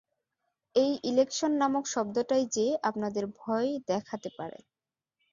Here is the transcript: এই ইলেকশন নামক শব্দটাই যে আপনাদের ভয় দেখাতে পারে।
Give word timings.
এই 0.75 0.91
ইলেকশন 1.03 1.51
নামক 1.61 1.85
শব্দটাই 1.87 2.43
যে 2.55 2.65
আপনাদের 2.83 3.23
ভয় 3.39 3.69
দেখাতে 3.87 4.29
পারে। 4.37 4.59